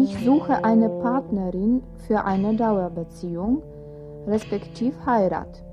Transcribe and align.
Ich 0.00 0.16
suche 0.24 0.64
eine 0.64 0.88
Partnerin 0.88 1.82
für 2.06 2.24
eine 2.24 2.54
Dauerbeziehung, 2.54 3.62
respektiv 4.28 4.94
Heirat, 5.04 5.64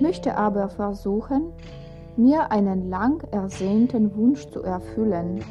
möchte 0.00 0.38
aber 0.38 0.70
versuchen, 0.70 1.52
mir 2.16 2.50
einen 2.50 2.88
lang 2.88 3.22
ersehnten 3.32 4.16
Wunsch 4.16 4.48
zu 4.48 4.62
erfüllen 4.62 5.44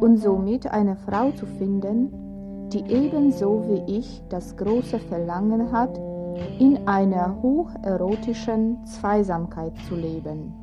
und 0.00 0.16
somit 0.16 0.66
eine 0.72 0.96
Frau 0.96 1.30
zu 1.32 1.44
finden, 1.44 2.70
die 2.72 2.84
ebenso 2.90 3.64
wie 3.68 3.98
ich 3.98 4.22
das 4.30 4.56
große 4.56 4.98
Verlangen 4.98 5.70
hat, 5.72 6.00
in 6.58 6.88
einer 6.88 7.36
hocherotischen 7.42 8.82
Zweisamkeit 8.86 9.74
zu 9.86 9.94
leben. 9.94 10.54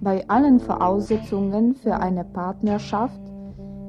Bei 0.00 0.24
allen 0.28 0.60
Voraussetzungen 0.60 1.74
für 1.74 1.96
eine 1.96 2.22
Partnerschaft 2.22 3.31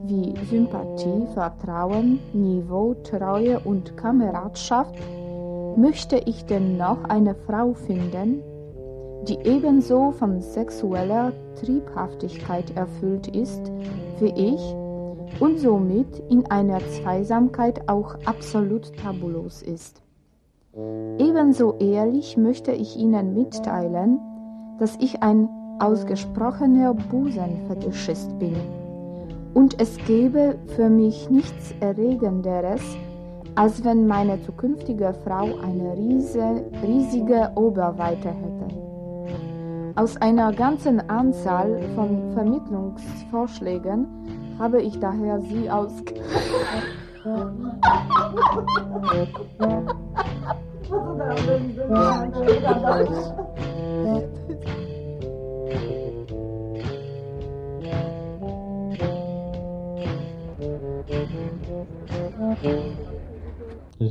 wie 0.05 0.33
Sympathie, 0.49 1.25
Vertrauen, 1.33 2.19
Niveau, 2.33 2.93
Treue 3.03 3.59
und 3.59 3.95
Kameradschaft 3.97 4.95
möchte 5.77 6.17
ich 6.25 6.45
dennoch 6.45 7.03
eine 7.05 7.35
Frau 7.35 7.73
finden, 7.73 8.41
die 9.27 9.37
ebenso 9.43 10.11
von 10.11 10.41
sexueller 10.41 11.31
Triebhaftigkeit 11.55 12.75
erfüllt 12.75 13.27
ist 13.27 13.71
wie 14.19 14.33
ich 14.35 14.75
und 15.39 15.59
somit 15.59 16.21
in 16.29 16.45
einer 16.47 16.79
Zweisamkeit 16.79 17.89
auch 17.89 18.15
absolut 18.25 18.95
tabulos 18.97 19.61
ist. 19.61 20.01
Ebenso 21.17 21.75
ehrlich 21.79 22.37
möchte 22.37 22.71
ich 22.71 22.97
Ihnen 22.97 23.33
mitteilen, 23.33 24.19
dass 24.79 24.97
ich 24.99 25.21
ein 25.21 25.47
ausgesprochener 25.79 26.93
Busenfetischist 26.93 28.37
bin. 28.39 28.55
Und 29.53 29.79
es 29.79 29.97
gäbe 30.05 30.55
für 30.75 30.89
mich 30.89 31.29
nichts 31.29 31.75
Erregenderes, 31.79 32.81
als 33.55 33.83
wenn 33.83 34.07
meine 34.07 34.41
zukünftige 34.41 35.13
Frau 35.23 35.57
eine 35.61 35.95
riese, 35.95 36.65
riesige 36.81 37.51
Oberweite 37.55 38.29
hätte. 38.29 38.83
Aus 39.95 40.17
einer 40.17 40.51
ganzen 40.53 41.07
Anzahl 41.07 41.79
von 41.93 42.33
Vermittlungsvorschlägen 42.33 44.07
habe 44.57 44.81
ich 44.81 44.99
daher 44.99 45.39
sie 45.41 45.69
ausge... 45.69 46.15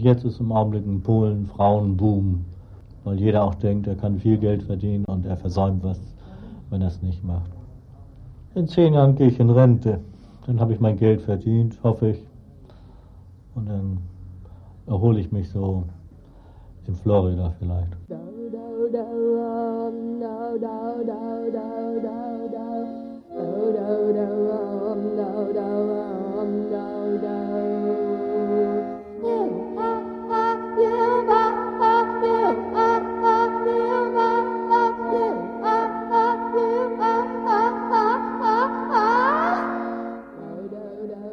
Jetzt 0.01 0.25
ist 0.25 0.41
im 0.41 0.53
Augenblick 0.53 0.87
in 0.87 1.03
Polen 1.03 1.47
Frauenboom, 1.47 2.45
weil 3.05 3.19
jeder 3.19 3.45
auch 3.45 3.55
denkt, 3.55 3.87
er 3.87 3.95
kann 3.95 4.19
viel 4.19 4.39
Geld 4.39 4.63
verdienen 4.63 5.05
und 5.07 5.27
er 5.27 5.37
versäumt 5.37 5.83
was, 5.83 6.01
wenn 6.71 6.83
er 6.83 6.89
es 6.89 7.03
nicht 7.03 7.25
macht. 7.25 7.51
In 8.55 8.69
zehn 8.69 8.95
Jahren 8.95 9.17
gehe 9.17 9.29
ich 9.29 9.41
in 9.41 9.51
Rente. 9.51 10.01
Dann 10.47 10.61
habe 10.61 10.73
ich 10.73 10.81
mein 10.81 10.99
Geld 10.99 11.23
verdient, 11.23 11.79
hoffe 11.83 12.11
ich. 12.11 12.23
Und 13.55 13.69
dann 13.69 13.99
erhole 14.87 15.21
ich 15.21 15.33
mich 15.33 15.49
so 15.51 15.85
in 16.87 16.95
Florida 16.97 17.53
vielleicht. 17.59 17.97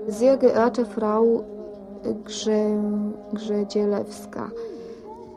Sehr 0.09 0.37
geehrte 0.37 0.85
Frau 0.85 1.43
Grze, 2.25 2.77
Grzedzielewska, 3.33 4.51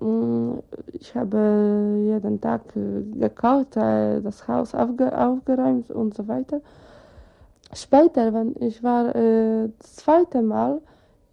mm, 0.00 0.54
ich 0.94 1.14
habe 1.14 1.98
jeden 1.98 2.40
Tag 2.40 2.62
gekocht, 2.72 3.76
das 3.76 4.48
Haus 4.48 4.74
aufge, 4.74 5.16
aufgeräumt 5.16 5.90
und 5.90 6.14
so 6.14 6.26
weiter. 6.26 6.60
Später, 7.74 8.32
wenn 8.32 8.54
ich 8.60 8.82
war 8.82 9.14
äh, 9.14 9.68
das 9.78 9.96
zweite 9.96 10.40
Mal, 10.40 10.80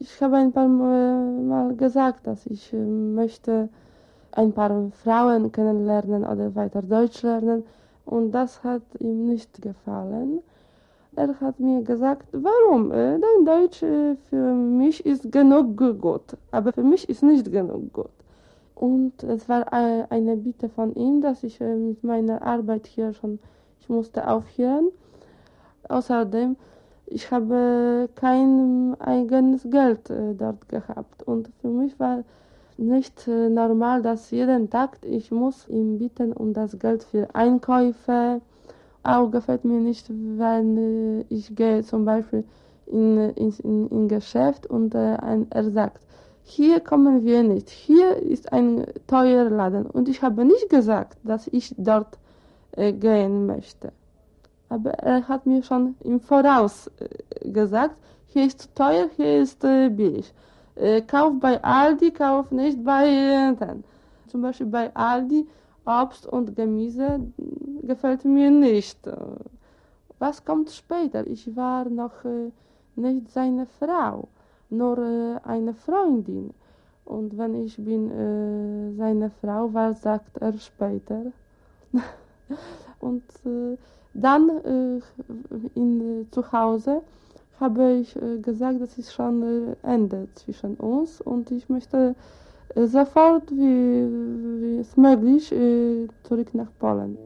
ich 0.03 0.21
habe 0.21 0.35
ein 0.35 0.51
paar 0.51 0.67
Mal 0.67 1.75
gesagt, 1.75 2.27
dass 2.27 2.45
ich 2.45 2.73
äh, 2.73 2.77
möchte 2.77 3.69
ein 4.33 4.51
paar 4.51 4.91
Frauen 5.03 5.51
kennenlernen 5.51 6.25
oder 6.25 6.53
weiter 6.55 6.81
Deutsch 6.81 7.21
lernen 7.23 7.63
und 8.05 8.31
das 8.31 8.63
hat 8.63 8.81
ihm 8.99 9.27
nicht 9.27 9.61
gefallen. 9.61 10.39
Er 11.15 11.39
hat 11.39 11.59
mir 11.59 11.83
gesagt, 11.83 12.27
warum? 12.33 12.91
Äh, 12.91 13.19
dein 13.19 13.45
Deutsch 13.45 13.81
äh, 13.83 14.15
für 14.29 14.53
mich 14.53 15.05
ist 15.05 15.31
genug 15.31 15.77
gut, 15.77 16.37
aber 16.51 16.73
für 16.73 16.83
mich 16.83 17.07
ist 17.07 17.23
nicht 17.23 17.49
genug 17.49 17.93
gut. 17.93 18.17
Und 18.75 19.23
es 19.23 19.47
war 19.47 19.71
eine 19.71 20.35
Bitte 20.35 20.67
von 20.67 20.93
ihm, 20.95 21.21
dass 21.21 21.43
ich 21.43 21.61
mit 21.61 22.03
meiner 22.03 22.41
Arbeit 22.41 22.87
hier 22.87 23.13
schon, 23.13 23.39
ich 23.79 23.87
musste 23.87 24.27
aufhören. 24.27 24.89
Außerdem, 25.87 26.57
ich 27.05 27.31
habe 27.31 28.09
kein 28.15 28.95
eigenes 28.99 29.63
Geld 29.69 30.11
dort 30.37 30.67
gehabt 30.69 31.23
und 31.23 31.49
für 31.61 31.67
mich 31.67 31.99
war 31.99 32.23
nicht 32.77 33.27
normal, 33.27 34.01
dass 34.01 34.31
jeden 34.31 34.69
Tag 34.69 34.97
ich 35.03 35.31
muss 35.31 35.67
ihm 35.67 35.99
bitten 35.99 36.33
um 36.33 36.53
das 36.53 36.79
Geld 36.79 37.03
für 37.03 37.27
Einkäufe, 37.33 38.41
auch 39.03 39.29
gefällt 39.29 39.65
mir 39.65 39.79
nicht, 39.79 40.09
wenn 40.09 40.77
äh, 40.77 41.25
ich 41.29 41.55
gehe 41.55 41.83
zum 41.83 42.05
Beispiel 42.05 42.45
in, 42.85 43.17
in, 43.31 43.87
in, 43.89 44.07
Geschäft 44.07 44.65
und 44.65 44.95
äh, 44.95 45.17
er 45.49 45.71
sagt, 45.71 45.99
hier 46.43 46.79
kommen 46.79 47.23
wir 47.23 47.43
nicht, 47.43 47.69
hier 47.69 48.17
ist 48.17 48.51
ein 48.51 48.85
teurer 49.07 49.49
Laden. 49.49 49.85
Und 49.85 50.09
ich 50.09 50.21
habe 50.21 50.45
nicht 50.45 50.69
gesagt, 50.69 51.17
dass 51.23 51.47
ich 51.47 51.73
dort 51.77 52.17
äh, 52.71 52.91
gehen 52.93 53.45
möchte. 53.45 53.91
Aber 54.73 54.93
er 54.93 55.27
hat 55.27 55.45
mir 55.45 55.61
schon 55.61 55.95
im 56.03 56.19
Voraus 56.19 56.89
äh, 56.97 57.47
gesagt, 57.51 57.95
hier 58.25 58.47
ist 58.47 58.73
teuer, 58.73 59.07
hier 59.15 59.41
ist 59.43 59.63
äh, 59.63 59.89
billig. 59.89 60.33
Äh, 60.75 61.01
kauf 61.03 61.33
bei 61.39 61.63
Aldi, 61.63 62.09
kauf 62.09 62.49
nicht 62.49 62.83
bei 62.83 63.05
äh, 63.07 63.55
Zum 64.29 64.41
Beispiel 64.41 64.65
bei 64.65 64.85
Aldi 64.95 65.47
Obst 65.85 66.25
und 66.25 66.55
Gemüse 66.55 67.19
gefällt 67.83 68.25
mir 68.25 68.49
nicht. 68.49 68.97
Was 70.17 70.43
kommt 70.43 70.71
später? 70.71 71.27
Ich 71.27 71.55
war 71.55 71.87
noch 71.89 72.23
nicht 72.95 73.29
seine 73.29 73.65
Frau, 73.65 74.29
nur 74.69 74.97
eine 75.43 75.73
Freundin. 75.73 76.51
Und 77.05 77.37
wenn 77.37 77.53
ich 77.65 77.75
bin 77.75 78.09
äh, 78.09 78.95
seine 78.95 79.29
Frau, 79.29 79.73
was 79.73 80.01
sagt 80.01 80.37
er 80.37 80.53
später? 80.53 81.33
und 82.99 83.23
äh, 83.45 83.77
dann 84.13 84.49
äh, 84.49 84.99
in, 85.75 86.27
zu 86.31 86.51
Hause 86.51 87.01
habe 87.59 87.93
ich 87.93 88.15
äh, 88.15 88.39
gesagt, 88.39 88.81
das 88.81 88.97
ist 88.97 89.13
schon 89.13 89.75
Ende 89.83 90.27
zwischen 90.35 90.75
uns 90.75 91.21
und 91.21 91.51
ich 91.51 91.69
möchte 91.69 92.15
sofort, 92.75 93.51
wie, 93.51 94.07
wie 94.61 94.79
es 94.79 94.97
möglich, 94.97 95.53
zurück 96.23 96.55
nach 96.55 96.69
Polen. 96.79 97.17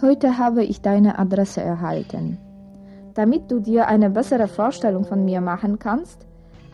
Heute 0.00 0.38
habe 0.38 0.64
ich 0.64 0.82
deine 0.82 1.18
Adresse 1.18 1.60
erhalten. 1.62 2.38
Damit 3.14 3.50
du 3.50 3.60
dir 3.60 3.86
eine 3.86 4.10
bessere 4.10 4.48
Vorstellung 4.48 5.04
von 5.04 5.24
mir 5.24 5.40
machen 5.40 5.78
kannst, 5.78 6.26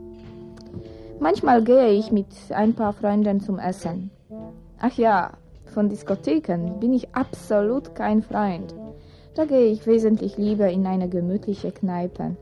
Manchmal 1.19 1.63
gehe 1.63 1.91
ich 1.91 2.11
mit 2.11 2.29
ein 2.49 2.73
paar 2.73 2.95
Freunden 2.95 3.41
zum 3.41 3.59
Essen. 3.59 4.11
Ach 4.79 4.97
ja, 4.97 5.33
von 5.67 5.91
Diskotheken 5.91 6.81
bin 6.81 6.95
ich 6.95 7.15
absolut 7.15 7.95
kein 7.95 8.23
Freund. 8.23 8.75
Da 9.35 9.45
gehe 9.45 9.67
ich 9.67 9.87
wesentlich 9.87 10.39
lieber 10.39 10.71
in 10.71 10.87
eine 10.87 11.11
gemütliche 11.11 11.71
Kneipe, 11.71 12.35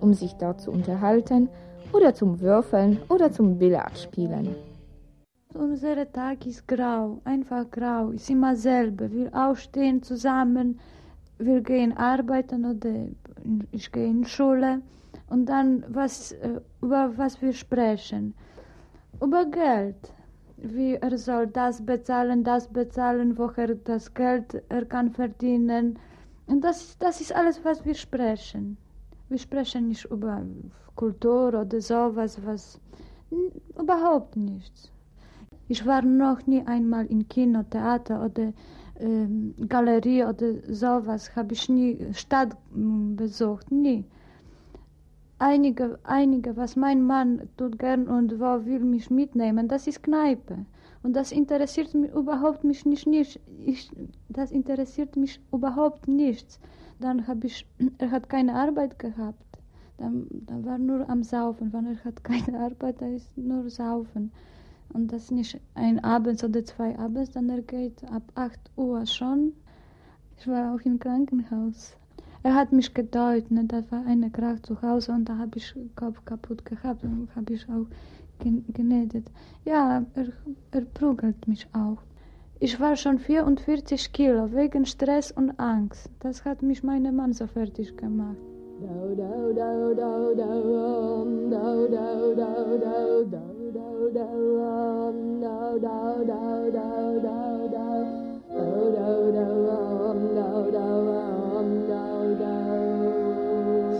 um 0.00 0.14
sich 0.14 0.32
dort 0.32 0.60
zu 0.60 0.72
unterhalten 0.72 1.48
oder 1.92 2.12
zum 2.12 2.40
Würfeln 2.40 2.98
oder 3.08 3.30
zum 3.30 3.56
Billardspielen. 3.56 4.48
Unser 5.54 6.10
Tag 6.10 6.44
ist 6.44 6.66
grau, 6.66 7.20
einfach 7.24 7.70
grau, 7.70 8.10
ist 8.10 8.28
immer 8.28 8.56
selber. 8.56 9.10
Wir 9.12 9.32
aufstehen 9.32 10.02
zusammen, 10.02 10.80
wir 11.38 11.60
gehen 11.60 11.96
arbeiten 11.96 12.64
oder 12.64 13.06
ich 13.70 13.92
gehe 13.92 14.06
in 14.06 14.24
Schule 14.24 14.82
und 15.28 15.46
dann 15.46 15.84
was, 15.88 16.32
äh, 16.32 16.60
über 16.80 17.12
was 17.16 17.40
wir 17.42 17.52
sprechen. 17.52 18.34
Über 19.22 19.44
Geld. 19.46 20.12
Wie 20.58 20.94
er 20.94 21.18
soll 21.18 21.48
das 21.48 21.84
bezahlen, 21.84 22.42
das 22.42 22.68
bezahlen, 22.68 23.36
woher 23.36 23.74
das 23.74 24.12
Geld 24.14 24.62
er 24.70 24.86
kann 24.86 25.10
verdienen. 25.10 25.98
Und 26.46 26.62
das, 26.62 26.96
das 26.98 27.20
ist 27.20 27.34
alles, 27.34 27.62
was 27.64 27.84
wir 27.84 27.94
sprechen. 27.94 28.78
Wir 29.28 29.38
sprechen 29.38 29.88
nicht 29.88 30.06
über 30.06 30.42
Kultur 30.94 31.48
oder 31.48 31.80
sowas, 31.80 32.38
was 32.44 32.80
überhaupt 33.78 34.36
nichts. 34.36 34.90
Ich 35.68 35.84
war 35.84 36.02
noch 36.02 36.46
nie 36.46 36.64
einmal 36.66 37.06
in 37.06 37.28
Kino, 37.28 37.64
Theater 37.64 38.24
oder 38.24 38.52
Galerie 39.68 40.24
oder 40.24 40.54
sowas 40.68 41.36
habe 41.36 41.52
ich 41.52 41.68
nie 41.68 41.98
Stadt 42.12 42.56
besucht, 42.70 43.70
nie. 43.70 44.04
Einige, 45.38 45.98
einige, 46.04 46.56
was 46.56 46.76
mein 46.76 47.02
Mann 47.02 47.48
tut 47.58 47.78
gern 47.78 48.08
und 48.08 48.40
wo 48.40 48.64
will 48.64 48.80
mich 48.80 49.10
mitnehmen, 49.10 49.68
das 49.68 49.86
ist 49.86 50.02
Kneipe. 50.02 50.64
Und 51.02 51.14
das 51.14 51.30
interessiert 51.30 51.92
mich 51.94 52.10
überhaupt 52.12 52.64
mich 52.64 52.86
nicht, 52.86 53.06
nicht. 53.06 53.38
Ich, 53.64 53.90
das 54.30 54.50
interessiert 54.50 55.14
mich 55.16 55.40
überhaupt 55.52 56.08
nichts. 56.08 56.58
Dann 56.98 57.26
habe 57.26 57.46
ich, 57.46 57.66
er 57.98 58.10
hat 58.10 58.30
keine 58.30 58.54
Arbeit 58.54 58.98
gehabt. 58.98 59.44
Dann, 59.98 60.26
dann 60.30 60.64
war 60.64 60.78
nur 60.78 61.08
am 61.10 61.22
Saufen. 61.22 61.72
Wenn 61.72 61.86
er 61.86 62.02
hat 62.02 62.24
keine 62.24 62.58
Arbeit, 62.64 63.02
dann 63.02 63.14
ist 63.14 63.36
nur 63.36 63.68
Saufen 63.68 64.32
und 64.92 65.12
das 65.12 65.30
nicht 65.30 65.60
ein 65.74 66.02
Abend 66.02 66.42
oder 66.42 66.64
zwei 66.64 66.98
Abends, 66.98 67.30
dann 67.30 67.48
er 67.48 67.62
geht 67.62 68.04
ab 68.04 68.22
8 68.34 68.58
Uhr 68.76 69.06
schon. 69.06 69.52
Ich 70.38 70.46
war 70.46 70.74
auch 70.74 70.80
im 70.80 70.98
Krankenhaus. 70.98 71.96
Er 72.42 72.54
hat 72.54 72.72
mich 72.72 72.94
gedeutet, 72.94 73.50
ne, 73.50 73.64
da 73.64 73.82
war 73.90 74.04
eine 74.06 74.30
Krach 74.30 74.60
zu 74.60 74.80
Hause 74.80 75.12
und 75.12 75.28
da 75.28 75.36
habe 75.36 75.58
ich 75.58 75.74
Kopf 75.96 76.24
kaputt 76.24 76.64
gehabt 76.64 77.02
und 77.02 77.28
habe 77.34 77.54
ich 77.54 77.66
auch 77.68 77.86
genäht. 78.38 79.24
Ja, 79.64 80.04
er, 80.14 80.26
er 80.70 80.80
prügelt 80.82 81.48
mich 81.48 81.66
auch. 81.72 81.98
Ich 82.60 82.78
war 82.80 82.96
schon 82.96 83.18
44 83.18 84.12
Kilo 84.12 84.52
wegen 84.52 84.86
Stress 84.86 85.30
und 85.32 85.58
Angst. 85.58 86.08
Das 86.20 86.44
hat 86.44 86.62
mich 86.62 86.82
mein 86.82 87.14
Mann 87.14 87.32
so 87.32 87.46
fertig 87.46 87.96
gemacht. 87.96 88.36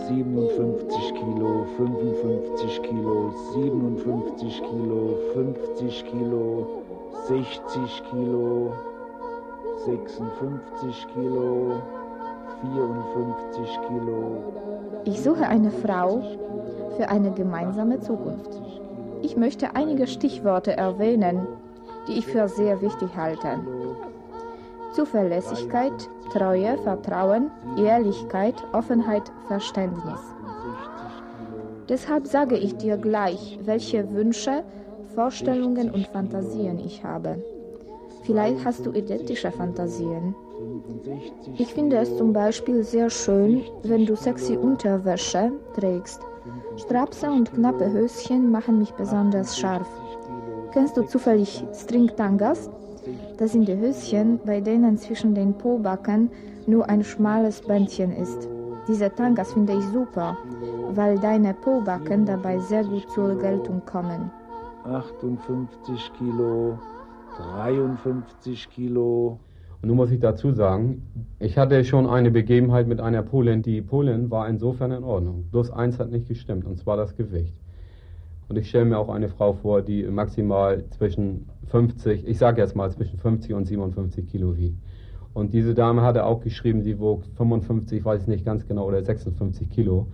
Siebenundfünfzig 0.07 1.13
Kilo, 1.13 1.65
fünfundfünfzig 1.77 2.81
Kilo, 2.81 3.31
siebenundfünfzig 3.53 4.63
Kilo, 4.63 5.17
fünfzig 5.33 6.05
Kilo, 6.05 6.67
sechzig 7.27 8.03
Kilo, 8.09 8.71
sechsundfünfzig 9.85 11.07
Kilo, 11.13 11.81
54 12.61 13.79
Kilo. 13.87 14.17
Ich 15.05 15.21
suche 15.21 15.47
eine 15.47 15.69
Frau 15.69 16.21
für 16.95 17.07
eine 17.09 17.31
gemeinsame 17.31 17.99
Zukunft. 17.99 18.61
Ich 19.21 19.35
möchte 19.35 19.75
einige 19.75 20.07
Stichworte 20.07 20.75
erwähnen, 20.75 21.47
die 22.07 22.13
ich 22.13 22.25
für 22.25 22.47
sehr 22.47 22.81
wichtig 22.81 23.09
halte. 23.15 23.59
Zuverlässigkeit, 24.93 26.09
Treue, 26.31 26.77
Vertrauen, 26.79 27.51
Ehrlichkeit, 27.77 28.55
Offenheit, 28.73 29.31
Verständnis. 29.47 30.19
Deshalb 31.89 32.27
sage 32.27 32.57
ich 32.57 32.75
dir 32.75 32.97
gleich, 32.97 33.59
welche 33.63 34.11
Wünsche, 34.11 34.63
Vorstellungen 35.15 35.91
und 35.91 36.07
Fantasien 36.07 36.79
ich 36.79 37.03
habe. 37.03 37.41
Vielleicht 38.23 38.63
hast 38.65 38.85
du 38.85 38.91
identische 38.91 39.51
Fantasien. 39.51 40.35
Ich 41.57 41.73
finde 41.73 41.97
es 41.97 42.17
zum 42.17 42.33
Beispiel 42.33 42.83
sehr 42.83 43.09
schön, 43.09 43.63
wenn 43.83 44.05
du 44.05 44.15
sexy 44.15 44.57
Unterwäsche 44.57 45.51
trägst. 45.75 46.21
Strapse 46.77 47.29
und 47.29 47.53
knappe 47.53 47.91
Höschen 47.91 48.51
machen 48.51 48.79
mich 48.79 48.91
besonders 48.93 49.57
scharf. 49.57 49.87
Kennst 50.71 50.97
du 50.97 51.03
zufällig 51.03 51.63
Stringtangas? 51.73 52.69
Das 53.37 53.53
sind 53.53 53.67
die 53.67 53.77
Höschen, 53.77 54.39
bei 54.45 54.61
denen 54.61 54.97
zwischen 54.97 55.33
den 55.33 55.53
Pobacken 55.57 56.29
nur 56.65 56.87
ein 56.89 57.03
schmales 57.03 57.61
Bändchen 57.61 58.11
ist. 58.11 58.47
Diese 58.87 59.13
Tangas 59.13 59.53
finde 59.53 59.73
ich 59.73 59.83
super, 59.85 60.37
weil 60.93 61.17
deine 61.19 61.53
Pobacken 61.53 62.25
dabei 62.25 62.59
sehr 62.59 62.83
gut 62.83 63.09
zur 63.11 63.37
Geltung 63.37 63.81
kommen. 63.85 64.31
58 64.85 66.13
Kilo, 66.17 66.77
53 67.37 68.69
Kilo. 68.69 69.39
Nun 69.87 69.95
muss 69.95 70.11
ich 70.11 70.19
dazu 70.19 70.51
sagen, 70.51 71.01
ich 71.39 71.57
hatte 71.57 71.85
schon 71.85 72.07
eine 72.07 72.29
Begebenheit 72.29 72.89
mit 72.89 72.99
einer 72.99 73.23
Polin. 73.23 73.61
Die 73.61 73.81
Polin 73.81 74.29
war 74.29 74.49
insofern 74.49 74.91
in 74.91 75.05
Ordnung. 75.05 75.45
Bloß 75.49 75.71
eins 75.71 75.97
hat 75.97 76.11
nicht 76.11 76.27
gestimmt, 76.27 76.65
und 76.65 76.77
zwar 76.77 76.97
das 76.97 77.15
Gewicht. 77.15 77.57
Und 78.49 78.57
ich 78.57 78.67
stelle 78.67 78.83
mir 78.83 78.97
auch 78.97 79.07
eine 79.07 79.29
Frau 79.29 79.53
vor, 79.53 79.81
die 79.81 80.03
maximal 80.03 80.83
zwischen 80.89 81.47
50, 81.67 82.27
ich 82.27 82.37
sage 82.37 82.61
jetzt 82.61 82.75
mal 82.75 82.91
zwischen 82.91 83.17
50 83.17 83.53
und 83.53 83.63
57 83.63 84.27
Kilo 84.27 84.57
wiegt. 84.57 84.77
Und 85.33 85.53
diese 85.53 85.73
Dame 85.73 86.01
hatte 86.01 86.25
auch 86.25 86.41
geschrieben, 86.41 86.81
sie 86.81 86.99
wog 86.99 87.23
55, 87.37 88.03
weiß 88.03 88.23
ich 88.23 88.27
nicht 88.27 88.43
ganz 88.43 88.67
genau, 88.67 88.85
oder 88.87 89.01
56 89.01 89.69
Kilo. 89.69 90.07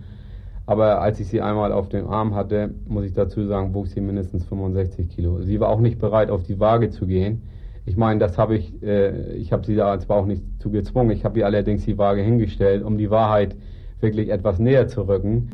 Aber 0.66 1.02
als 1.02 1.18
ich 1.18 1.26
sie 1.26 1.40
einmal 1.40 1.72
auf 1.72 1.88
dem 1.88 2.06
Arm 2.06 2.36
hatte, 2.36 2.72
muss 2.86 3.06
ich 3.06 3.12
dazu 3.12 3.44
sagen, 3.44 3.74
wog 3.74 3.88
sie 3.88 4.00
mindestens 4.00 4.44
65 4.44 5.08
Kilo. 5.08 5.42
Sie 5.42 5.58
war 5.58 5.68
auch 5.68 5.80
nicht 5.80 5.98
bereit, 5.98 6.30
auf 6.30 6.44
die 6.44 6.60
Waage 6.60 6.90
zu 6.90 7.08
gehen. 7.08 7.42
Ich 7.86 7.96
meine, 7.96 8.18
das 8.18 8.38
habe 8.38 8.56
ich, 8.56 8.82
äh, 8.82 9.34
ich 9.36 9.52
habe 9.52 9.64
sie 9.66 9.76
da 9.76 9.98
zwar 10.00 10.18
auch 10.18 10.26
nicht 10.26 10.42
zu 10.58 10.70
gezwungen, 10.70 11.10
ich 11.10 11.24
habe 11.24 11.38
ihr 11.38 11.46
allerdings 11.46 11.84
die 11.84 11.98
Waage 11.98 12.22
hingestellt, 12.22 12.82
um 12.82 12.96
die 12.96 13.10
Wahrheit 13.10 13.56
wirklich 14.00 14.30
etwas 14.30 14.58
näher 14.58 14.88
zu 14.88 15.02
rücken. 15.02 15.50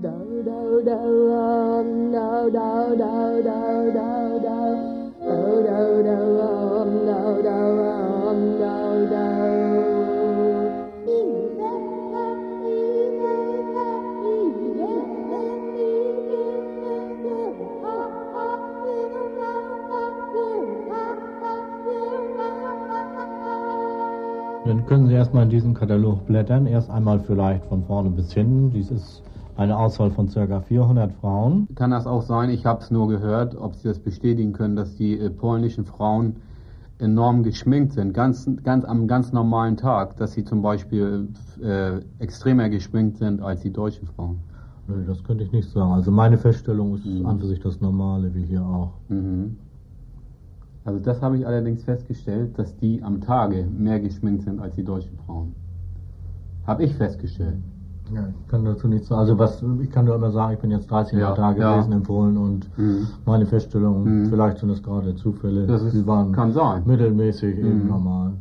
Dann 24.65 24.85
können 24.87 25.07
Sie 25.07 25.15
erstmal 25.15 25.45
in 25.45 25.51
diesen 25.51 25.75
Katalog 25.75 26.27
blättern. 26.27 26.67
Erst 26.67 26.91
einmal 26.91 27.21
vielleicht 27.21 27.65
von 27.67 27.83
vorne 27.85 28.11
bis 28.11 28.33
hinten. 28.33 28.71
Dies 28.71 28.91
ist 28.91 29.23
eine 29.57 29.77
Auswahl 29.77 30.11
von 30.11 30.29
ca. 30.29 30.61
400 30.61 31.13
Frauen. 31.15 31.67
Kann 31.75 31.91
das 31.91 32.07
auch 32.07 32.23
sein, 32.23 32.51
ich 32.51 32.67
habe 32.67 32.83
es 32.83 32.91
nur 32.91 33.09
gehört, 33.09 33.57
ob 33.57 33.75
Sie 33.75 33.89
das 33.89 33.99
bestätigen 33.99 34.53
können, 34.53 34.77
dass 34.77 34.97
die 34.97 35.19
äh, 35.19 35.31
polnischen 35.31 35.85
Frauen 35.85 36.37
enorm 36.99 37.43
geschminkt 37.43 37.95
sind, 37.95 38.13
ganz, 38.13 38.49
ganz 38.63 38.85
am 38.85 39.09
ganz 39.09 39.33
normalen 39.33 39.77
Tag, 39.77 40.17
dass 40.19 40.33
sie 40.33 40.45
zum 40.45 40.61
Beispiel 40.61 41.29
äh, 41.63 42.01
extremer 42.19 42.69
geschminkt 42.69 43.17
sind 43.17 43.41
als 43.41 43.63
die 43.63 43.73
deutschen 43.73 44.07
Frauen. 44.07 44.41
Nö, 44.87 45.05
das 45.07 45.25
könnte 45.25 45.45
ich 45.45 45.53
nicht 45.53 45.71
sagen. 45.71 45.93
Also 45.93 46.11
meine 46.11 46.37
Feststellung 46.37 46.97
ist 46.97 47.07
mhm. 47.07 47.25
an 47.27 47.39
für 47.39 47.47
sich 47.47 47.61
das 47.61 47.81
Normale, 47.81 48.35
wie 48.35 48.45
hier 48.45 48.63
auch. 48.63 48.93
Mhm. 49.09 49.57
Also 50.85 50.99
das 50.99 51.21
habe 51.21 51.39
ich 51.39 51.47
allerdings 51.47 51.85
festgestellt, 51.85 52.59
dass 52.59 52.77
die 52.77 53.03
am 53.03 53.21
Tage 53.21 53.67
mehr 53.77 54.01
geschminkt 54.01 54.45
sind 54.45 54.61
als 54.61 54.75
die 54.75 54.85
deutschen 54.85 55.19
Frauen. 55.27 55.55
Habe 56.67 56.85
ich 56.85 56.95
festgestellt. 56.95 57.59
Ja, 58.15 58.27
ich 58.29 58.49
kann 58.49 58.65
dazu 58.65 58.89
nichts 58.89 59.09
sagen. 59.09 59.21
Also 59.21 59.39
was, 59.39 59.63
ich 59.83 59.91
kann 59.91 60.05
nur 60.07 60.17
immer 60.17 60.31
sagen, 60.33 60.55
ich 60.55 60.59
bin 60.59 60.71
jetzt 60.71 60.91
13 60.91 61.19
Jahre 61.19 61.37
da 61.37 61.53
gewesen 61.53 61.91
ja. 61.91 61.97
in 61.97 62.03
Polen 62.03 62.37
und 62.37 62.79
mhm. 62.79 63.07
meine 63.25 63.47
Feststellung, 63.47 64.05
mhm. 64.05 64.27
vielleicht 64.27 64.59
sind 64.59 64.71
es 64.71 64.83
gerade 64.83 65.15
Zufälle, 65.15 65.67
das 65.67 65.83
ist, 65.83 65.95
die 65.95 66.07
waren 66.07 66.33
kann 66.33 66.53
sein. 66.53 66.83
mittelmäßig 66.87 67.57
mhm. 67.57 67.67
eben 67.67 67.87
normal. 67.87 68.33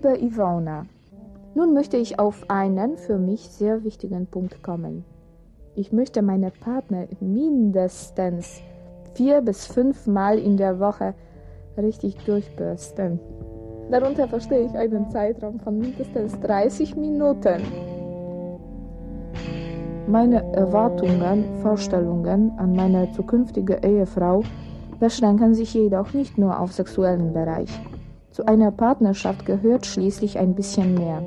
Liebe 0.00 0.16
Ivona, 0.16 0.86
nun 1.56 1.74
möchte 1.74 1.96
ich 1.96 2.20
auf 2.20 2.44
einen 2.48 2.96
für 2.98 3.18
mich 3.18 3.48
sehr 3.48 3.82
wichtigen 3.82 4.28
Punkt 4.28 4.62
kommen. 4.62 5.04
Ich 5.74 5.92
möchte 5.92 6.22
meine 6.22 6.52
Partner 6.52 7.08
mindestens 7.18 8.62
vier 9.14 9.40
bis 9.40 9.66
fünf 9.66 10.06
Mal 10.06 10.38
in 10.38 10.56
der 10.56 10.78
Woche 10.78 11.14
richtig 11.76 12.14
durchbürsten. 12.18 13.18
Darunter 13.90 14.28
verstehe 14.28 14.66
ich 14.66 14.72
einen 14.74 15.10
Zeitraum 15.10 15.58
von 15.58 15.80
mindestens 15.80 16.38
30 16.42 16.94
Minuten. 16.94 17.60
Meine 20.06 20.44
Erwartungen, 20.52 21.44
Vorstellungen 21.60 22.52
an 22.56 22.72
meine 22.76 23.10
zukünftige 23.10 23.80
Ehefrau 23.82 24.44
beschränken 25.00 25.54
sich 25.54 25.74
jedoch 25.74 26.12
nicht 26.12 26.38
nur 26.38 26.60
auf 26.60 26.72
sexuellen 26.72 27.32
Bereich. 27.32 27.80
Zu 28.38 28.46
einer 28.46 28.70
Partnerschaft 28.70 29.46
gehört 29.46 29.84
schließlich 29.84 30.38
ein 30.38 30.54
bisschen 30.54 30.94
mehr. 30.94 31.24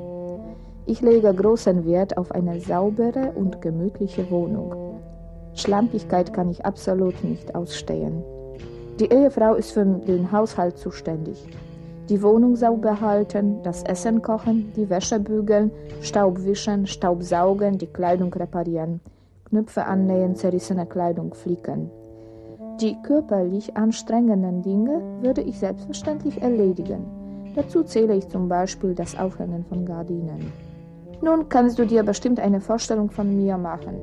Ich 0.86 1.02
lege 1.02 1.34
großen 1.34 1.84
Wert 1.84 2.16
auf 2.16 2.32
eine 2.32 2.58
saubere 2.58 3.32
und 3.34 3.60
gemütliche 3.60 4.30
Wohnung. 4.30 4.98
Schlampigkeit 5.52 6.32
kann 6.32 6.48
ich 6.48 6.64
absolut 6.64 7.22
nicht 7.22 7.54
ausstehen. 7.54 8.22
Die 8.98 9.12
Ehefrau 9.12 9.56
ist 9.56 9.72
für 9.72 9.84
den 9.84 10.32
Haushalt 10.32 10.78
zuständig. 10.78 11.46
Die 12.08 12.22
Wohnung 12.22 12.56
sauber 12.56 12.98
halten, 13.02 13.62
das 13.62 13.82
Essen 13.82 14.22
kochen, 14.22 14.72
die 14.74 14.88
Wäsche 14.88 15.20
bügeln, 15.20 15.70
Staub 16.00 16.42
wischen, 16.42 16.86
Staub 16.86 17.22
saugen, 17.22 17.76
die 17.76 17.88
Kleidung 17.88 18.32
reparieren, 18.32 19.00
Knöpfe 19.50 19.84
annähen, 19.84 20.34
zerrissene 20.34 20.86
Kleidung 20.86 21.34
flicken. 21.34 21.90
Die 22.82 22.96
körperlich 23.00 23.76
anstrengenden 23.76 24.60
Dinge 24.60 25.00
würde 25.20 25.40
ich 25.40 25.56
selbstverständlich 25.60 26.42
erledigen. 26.42 27.04
Dazu 27.54 27.84
zähle 27.84 28.16
ich 28.16 28.26
zum 28.26 28.48
Beispiel 28.48 28.92
das 28.92 29.16
Aufhängen 29.16 29.64
von 29.68 29.86
Gardinen. 29.86 30.52
Nun 31.22 31.48
kannst 31.48 31.78
du 31.78 31.86
dir 31.86 32.02
bestimmt 32.02 32.40
eine 32.40 32.60
Vorstellung 32.60 33.08
von 33.08 33.36
mir 33.36 33.56
machen. 33.56 33.94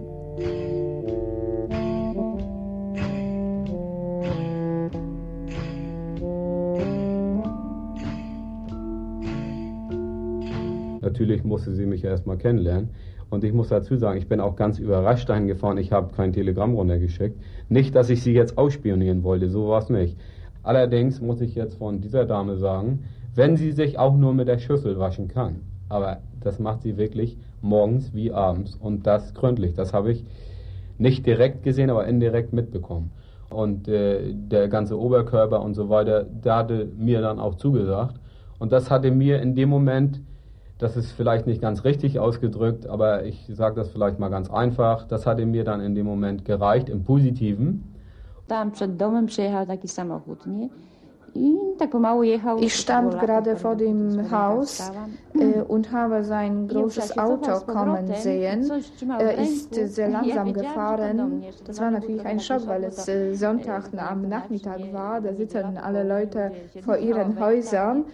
Natürlich 11.02 11.44
musste 11.44 11.74
sie 11.74 11.86
mich 11.86 12.06
erstmal 12.06 12.38
kennenlernen. 12.38 12.92
Und 13.30 13.44
ich 13.44 13.54
muss 13.54 13.70
dazu 13.70 13.96
sagen, 13.96 14.18
ich 14.18 14.28
bin 14.28 14.40
auch 14.40 14.56
ganz 14.56 14.80
überrascht 14.80 15.30
dahin 15.30 15.48
gefahren. 15.48 15.78
Ich 15.78 15.92
habe 15.92 16.14
kein 16.16 16.34
Telegramm 16.34 16.74
runtergeschickt. 16.74 17.40
Nicht, 17.70 17.96
dass 17.96 18.10
ich 18.10 18.24
sie 18.24 18.34
jetzt 18.34 18.58
ausspionieren 18.58 19.24
wollte, 19.24 19.50
so 19.50 19.68
war 19.68 19.80
es 19.80 19.90
nicht. 19.90 20.18
Allerdings 20.64 21.22
muss 21.22 21.42
ich 21.42 21.56
jetzt 21.56 21.78
von 21.78 22.02
dieser 22.02 22.26
Dame 22.26 22.58
sagen, 22.58 23.06
wenn 23.36 23.56
sie 23.56 23.72
sich 23.72 23.98
auch 23.98 24.16
nur 24.16 24.34
mit 24.34 24.48
der 24.48 24.58
Schüssel 24.58 25.00
waschen 25.00 25.28
kann, 25.28 25.62
aber 25.88 26.18
das 26.42 26.60
macht 26.60 26.82
sie 26.82 26.98
wirklich 26.98 27.38
morgens 27.62 28.14
wie 28.14 28.32
abends 28.32 28.76
und 28.76 29.06
das 29.08 29.34
gründlich. 29.34 29.74
Das 29.74 29.94
habe 29.94 30.12
ich 30.12 30.26
nicht 30.98 31.26
direkt 31.26 31.64
gesehen, 31.64 31.90
aber 31.90 32.08
indirekt 32.08 32.54
mitbekommen. 32.54 33.12
Und 33.50 33.88
äh, 33.88 34.34
der 34.34 34.68
ganze 34.68 35.00
Oberkörper 35.00 35.62
und 35.62 35.74
so 35.74 35.90
weiter, 35.90 36.26
da 36.42 36.58
hatte 36.58 36.90
mir 36.98 37.22
dann 37.22 37.40
auch 37.40 37.56
zugesagt. 37.56 38.20
Und 38.60 38.72
das 38.72 38.92
hatte 38.92 39.10
mir 39.10 39.42
in 39.42 39.56
dem 39.56 39.70
Moment, 39.70 40.22
das 40.80 40.96
ist 40.96 41.12
vielleicht 41.12 41.46
nicht 41.46 41.62
ganz 41.62 41.84
richtig 41.84 42.20
ausgedrückt, 42.20 42.88
aber 42.88 43.26
ich 43.26 43.50
sage 43.54 43.76
das 43.76 43.90
vielleicht 43.90 44.18
mal 44.18 44.30
ganz 44.30 44.50
einfach, 44.50 45.06
das 45.06 45.26
hatte 45.26 45.46
mir 45.46 45.64
dann 45.64 45.82
in 45.82 45.94
dem 45.94 46.06
Moment 46.06 46.46
gereicht, 46.46 46.90
im 46.90 47.04
Positiven. 47.04 47.84
Tam 48.48 48.72
przed 48.72 48.98
domem 48.98 49.26
przejechał 49.26 49.66
taki 49.66 49.88
samochód, 49.88 50.48
nie? 50.48 50.70
Ich 52.60 52.76
stand 52.76 53.20
gerade 53.20 53.56
vor 53.56 53.76
dem 53.76 54.32
Haus 54.32 54.92
äh, 55.36 55.62
und 55.62 55.92
habe 55.92 56.24
sein 56.24 56.68
großes 56.68 57.18
Auto 57.18 57.60
kommen 57.66 58.14
sehen. 58.16 58.70
Er 59.20 59.38
ist 59.38 59.74
sehr 59.96 60.10
langsam 60.10 60.54
gefahren. 60.54 61.44
Das 61.66 61.80
war 61.80 61.92
natürlich 61.92 62.26
ein 62.26 62.40
Schock, 62.40 62.68
weil 62.68 62.84
es 62.86 63.08
äh, 63.08 63.34
Sonntag 63.36 63.90
am 63.96 64.28
Nachmittag 64.28 64.82
war. 64.92 65.22
Da 65.22 65.34
sitzen 65.34 65.78
alle 65.78 66.04
Leute 66.04 66.52
vor 66.84 66.98
ihren 66.98 67.40
Häusern. 67.40 68.06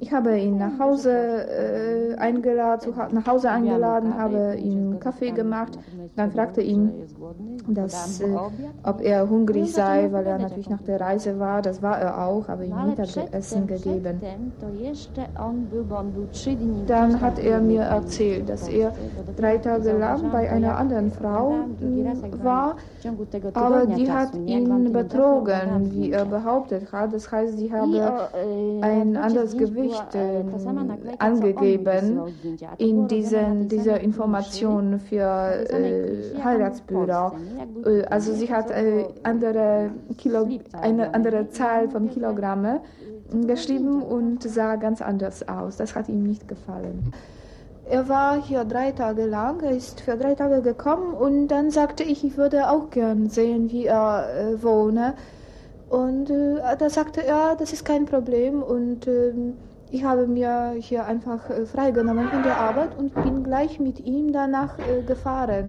Ich 0.00 0.12
habe 0.12 0.36
ihn 0.38 0.58
nach 0.58 0.78
Hause 0.80 1.12
äh, 1.12 2.16
eingeladen, 2.16 2.92
nach 3.12 3.26
Hause 3.26 3.50
eingeladen, 3.50 4.18
habe 4.18 4.56
ihm 4.56 4.98
Kaffee 4.98 5.30
gemacht. 5.30 5.78
Dann 6.16 6.32
fragte 6.32 6.62
ihn, 6.62 6.90
dass, 7.68 8.20
äh, 8.20 8.26
ob 8.82 9.00
er 9.00 9.28
hungrig 9.30 9.72
sei, 9.72 10.08
weil 10.10 10.26
er 10.26 10.38
natürlich 10.38 10.68
nach 10.68 10.82
der 10.82 11.00
Reise 11.00 11.38
war. 11.38 11.62
Das 11.62 11.80
war 11.80 11.98
er 11.98 12.26
auch, 12.26 12.48
habe 12.48 12.66
ihm 12.66 12.74
Mittagessen 12.86 13.68
gegeben. 13.68 14.20
Dann 16.86 17.20
hat 17.20 17.38
er 17.38 17.60
mir 17.60 17.82
erzählt, 17.82 18.48
dass 18.48 18.68
er 18.68 18.92
drei 19.36 19.58
Tage 19.58 19.92
lang 19.92 20.30
bei 20.32 20.50
einer 20.50 20.76
anderen 20.76 21.12
Frau 21.12 21.54
war, 22.42 22.76
aber 23.54 23.86
die 23.86 24.10
hat 24.10 24.34
ihn 24.44 24.92
betrogen, 24.92 25.92
wie 25.92 26.10
er 26.10 26.24
behauptet 26.24 26.92
hat. 26.92 27.12
Das 27.12 27.30
heißt, 27.30 27.58
sie 27.58 27.72
habe 27.72 28.28
ein 28.82 29.16
anderes 29.16 29.56
Gewicht 29.56 29.83
äh, 29.92 30.44
angegeben 31.18 32.20
in 32.78 33.08
diesen, 33.08 33.68
dieser 33.68 34.00
Information 34.00 35.00
für 35.00 35.68
äh, 35.70 36.42
Heiratsbücher. 36.42 37.32
Äh, 37.84 38.04
also 38.04 38.32
sie 38.32 38.52
hat 38.52 38.70
äh, 38.70 39.04
andere 39.22 39.90
Kilo, 40.18 40.48
eine 40.80 41.14
andere 41.14 41.48
Zahl 41.50 41.88
von 41.88 42.10
Kilogramme 42.10 42.80
geschrieben 43.46 44.02
und 44.02 44.42
sah 44.42 44.76
ganz 44.76 45.02
anders 45.02 45.48
aus. 45.48 45.76
Das 45.76 45.94
hat 45.94 46.08
ihm 46.08 46.22
nicht 46.22 46.46
gefallen. 46.48 47.12
Er 47.86 48.08
war 48.08 48.42
hier 48.42 48.64
drei 48.64 48.92
Tage 48.92 49.26
lang, 49.26 49.60
er 49.60 49.72
ist 49.72 50.00
für 50.00 50.16
drei 50.16 50.34
Tage 50.34 50.62
gekommen 50.62 51.12
und 51.12 51.48
dann 51.48 51.70
sagte 51.70 52.02
ich, 52.02 52.24
ich 52.24 52.38
würde 52.38 52.70
auch 52.70 52.88
gern 52.88 53.28
sehen, 53.28 53.70
wie 53.70 53.84
er 53.84 54.26
äh, 54.34 54.62
wohne. 54.62 55.14
Und 55.90 56.30
äh, 56.30 56.60
da 56.78 56.88
sagte 56.88 57.22
er, 57.22 57.56
das 57.56 57.74
ist 57.74 57.84
kein 57.84 58.06
Problem 58.06 58.62
und 58.62 59.06
äh, 59.06 59.32
ich 59.90 60.04
habe 60.04 60.26
mir 60.26 60.74
hier 60.78 61.06
einfach 61.06 61.48
äh, 61.50 61.66
freigenommen 61.66 62.28
von 62.28 62.42
der 62.42 62.56
Arbeit 62.56 62.98
und 62.98 63.14
bin 63.14 63.44
gleich 63.44 63.78
mit 63.80 64.00
ihm 64.00 64.32
danach 64.32 64.78
äh, 64.78 65.02
gefahren. 65.02 65.68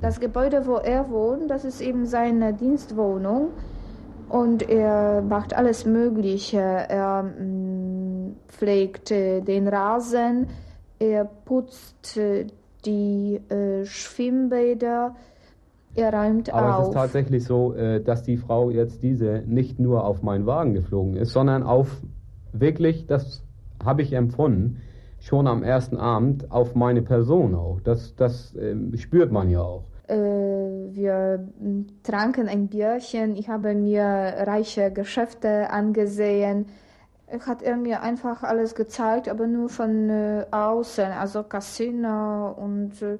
Das 0.00 0.20
Gebäude, 0.20 0.66
wo 0.66 0.76
er 0.76 1.10
wohnt, 1.10 1.50
das 1.50 1.64
ist 1.64 1.80
eben 1.80 2.06
seine 2.06 2.52
Dienstwohnung 2.52 3.50
und 4.28 4.68
er 4.68 5.22
macht 5.22 5.54
alles 5.54 5.86
Mögliche. 5.86 6.58
Er 6.58 7.22
mh, 7.22 7.44
mm, 7.44 8.36
pflegt 8.48 9.10
äh, 9.10 9.40
den 9.40 9.68
Rasen, 9.68 10.48
er 10.98 11.24
putzt 11.24 12.16
äh, 12.16 12.46
die 12.84 13.40
äh, 13.48 13.84
Schwimmbäder, 13.84 15.14
er 15.94 16.12
räumt 16.12 16.52
Aber 16.52 16.76
auf. 16.76 16.82
es 16.82 16.88
ist 16.88 16.94
tatsächlich 16.94 17.44
so, 17.44 17.72
äh, 17.74 18.02
dass 18.02 18.22
die 18.24 18.36
Frau 18.36 18.70
jetzt 18.70 19.02
diese 19.02 19.42
nicht 19.46 19.78
nur 19.78 20.04
auf 20.04 20.22
meinen 20.22 20.44
Wagen 20.46 20.74
geflogen 20.74 21.16
ist, 21.16 21.32
sondern 21.32 21.62
auf 21.62 22.02
wirklich, 22.60 23.06
das 23.06 23.42
habe 23.84 24.02
ich 24.02 24.12
empfunden, 24.12 24.80
schon 25.20 25.46
am 25.46 25.62
ersten 25.62 25.96
Abend 25.96 26.50
auf 26.50 26.74
meine 26.74 27.02
Person 27.02 27.54
auch. 27.54 27.80
Das, 27.82 28.14
das 28.16 28.54
äh, 28.56 28.74
spürt 28.96 29.32
man 29.32 29.50
ja 29.50 29.60
auch. 29.60 29.84
Äh, 30.06 30.16
wir 30.16 31.48
tranken 32.02 32.48
ein 32.48 32.68
Bierchen, 32.68 33.36
ich 33.36 33.48
habe 33.48 33.74
mir 33.74 34.02
reiche 34.02 34.90
Geschäfte 34.90 35.70
angesehen. 35.70 36.66
Hat 37.46 37.62
er 37.62 37.76
mir 37.76 38.02
einfach 38.02 38.42
alles 38.42 38.74
gezeigt, 38.74 39.28
aber 39.28 39.46
nur 39.46 39.70
von 39.70 40.10
äh, 40.10 40.44
außen, 40.50 41.06
also 41.06 41.42
Casino 41.42 42.52
und 42.52 43.00
äh, 43.00 43.16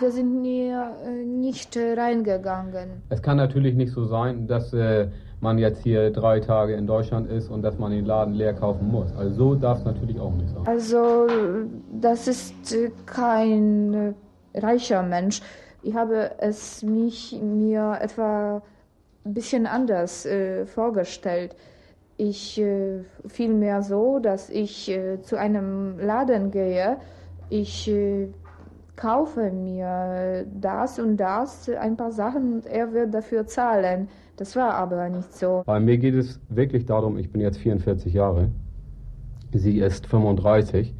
wir 0.00 0.10
sind 0.10 0.42
nie, 0.42 0.70
äh, 0.70 1.24
nicht 1.24 1.76
reingegangen. 1.76 3.02
Es 3.08 3.22
kann 3.22 3.36
natürlich 3.36 3.74
nicht 3.74 3.92
so 3.92 4.04
sein, 4.04 4.48
dass 4.48 4.72
äh, 4.72 5.08
man 5.40 5.58
jetzt 5.58 5.82
hier 5.82 6.10
drei 6.10 6.40
Tage 6.40 6.74
in 6.74 6.86
Deutschland 6.86 7.30
ist 7.30 7.48
und 7.48 7.62
dass 7.62 7.78
man 7.78 7.92
den 7.92 8.04
Laden 8.04 8.34
leer 8.34 8.54
kaufen 8.54 8.88
muss. 8.90 9.14
Also 9.16 9.34
so 9.34 9.54
darf 9.54 9.78
es 9.78 9.84
natürlich 9.84 10.18
auch 10.18 10.32
nicht 10.32 10.48
sein. 10.50 10.66
Also 10.66 11.26
das 11.92 12.26
ist 12.26 12.72
äh, 12.72 12.90
kein 13.06 13.94
äh, 13.94 14.58
reicher 14.58 15.02
Mensch. 15.02 15.40
Ich 15.82 15.94
habe 15.94 16.32
es 16.38 16.82
mich 16.82 17.38
mir 17.40 17.98
etwa 18.00 18.62
ein 19.24 19.34
bisschen 19.34 19.66
anders 19.66 20.26
äh, 20.26 20.66
vorgestellt. 20.66 21.54
Ich 22.16 22.60
äh, 22.60 23.04
vielmehr 23.28 23.82
so, 23.82 24.18
dass 24.18 24.50
ich 24.50 24.90
äh, 24.90 25.22
zu 25.22 25.36
einem 25.36 26.00
Laden 26.00 26.50
gehe, 26.50 26.96
ich 27.48 27.88
äh, 27.88 28.28
kaufe 28.98 29.50
mir 29.52 30.44
das 30.60 30.98
und 30.98 31.16
das, 31.16 31.68
ein 31.68 31.96
paar 31.96 32.12
Sachen 32.12 32.54
und 32.54 32.66
er 32.66 32.92
wird 32.92 33.14
dafür 33.14 33.46
zahlen. 33.46 34.08
Das 34.36 34.56
war 34.56 34.74
aber 34.74 35.08
nicht 35.08 35.32
so. 35.32 35.62
Bei 35.64 35.80
mir 35.80 35.98
geht 35.98 36.14
es 36.14 36.40
wirklich 36.48 36.84
darum, 36.84 37.16
ich 37.16 37.30
bin 37.30 37.40
jetzt 37.40 37.58
44 37.58 38.12
Jahre, 38.12 38.48
sie 39.52 39.78
ist 39.78 40.06
35 40.06 40.94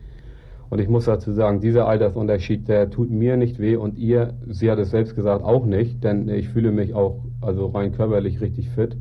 und 0.70 0.80
ich 0.80 0.88
muss 0.88 1.06
dazu 1.06 1.32
sagen, 1.32 1.60
dieser 1.60 1.88
Altersunterschied, 1.88 2.68
der 2.68 2.88
tut 2.90 3.10
mir 3.10 3.36
nicht 3.36 3.58
weh 3.58 3.76
und 3.76 3.98
ihr, 3.98 4.34
sie 4.48 4.70
hat 4.70 4.78
es 4.78 4.90
selbst 4.90 5.16
gesagt, 5.16 5.44
auch 5.44 5.66
nicht, 5.66 6.02
denn 6.04 6.28
ich 6.28 6.48
fühle 6.48 6.70
mich 6.70 6.94
auch 6.94 7.20
also 7.40 7.66
rein 7.66 7.92
körperlich 7.92 8.40
richtig 8.40 8.70
fit, 8.70 8.96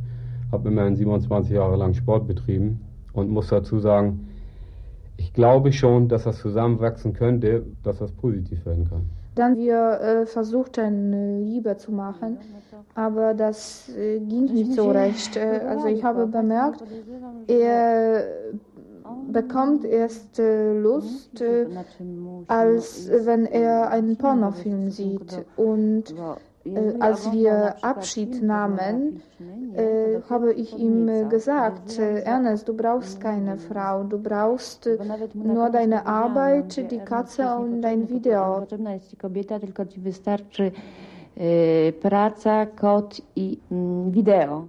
habe 0.51 0.69
immerhin 0.69 0.95
27 0.95 1.53
Jahre 1.53 1.75
lang 1.75 1.93
Sport 1.93 2.27
betrieben 2.27 2.81
und 3.13 3.29
muss 3.29 3.47
dazu 3.47 3.79
sagen, 3.79 4.26
ich 5.17 5.33
glaube 5.33 5.73
schon, 5.73 6.07
dass 6.07 6.23
das 6.23 6.39
zusammenwachsen 6.39 7.13
könnte, 7.13 7.65
dass 7.83 7.99
das 7.99 8.11
positiv 8.11 8.65
werden 8.65 8.87
kann. 8.89 9.09
Dann 9.35 9.55
wir 9.55 9.99
äh, 10.01 10.25
versuchten 10.25 11.13
äh, 11.13 11.39
Liebe 11.43 11.77
zu 11.77 11.91
machen, 11.91 12.37
aber 12.95 13.35
das 13.35 13.89
äh, 13.89 14.19
ging 14.19 14.45
nicht 14.45 14.73
so 14.73 14.89
recht. 14.89 15.37
Äh, 15.37 15.61
also 15.67 15.87
ich 15.87 16.03
habe 16.03 16.25
bemerkt, 16.25 16.83
er 17.47 18.23
bekommt 19.31 19.85
erst 19.85 20.39
äh, 20.39 20.73
Lust, 20.79 21.39
äh, 21.41 21.67
als 22.47 23.09
wenn 23.25 23.45
er 23.45 23.89
einen 23.91 24.17
Pornofilm 24.17 24.89
sieht. 24.89 25.45
Und 25.55 26.15
als 26.99 27.31
wir 27.31 27.75
Abschied 27.81 28.41
nahmen, 28.41 29.21
äh, 29.75 30.21
habe 30.29 30.53
ich 30.53 30.77
ihm 30.77 31.29
gesagt, 31.29 31.99
Ernest, 31.99 32.67
du 32.67 32.73
brauchst 32.73 33.21
keine 33.21 33.57
Frau, 33.57 34.03
du 34.03 34.17
brauchst 34.17 34.89
nur 35.33 35.69
deine 35.69 36.05
Arbeit, 36.05 36.91
die 36.91 36.99
Katze 36.99 37.55
und 37.57 37.81
dein 37.81 38.09
Video. 38.09 38.59
Potrzebna 38.59 38.93
jest 38.93 39.09
ci 39.09 39.17
kobieta, 39.17 39.59
tylko 39.59 39.85
ci 39.85 39.99
wystarczy 39.99 40.71
e, 41.37 41.93
praca, 41.93 42.65
kot 42.65 43.21
i 43.35 43.59
mm, 43.71 44.11
wideo. 44.11 44.65